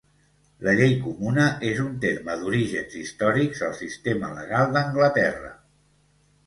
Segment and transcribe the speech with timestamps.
[0.67, 5.55] La llei comuna és un terme d'orígens històrics al sistema legal d'Anglaterra.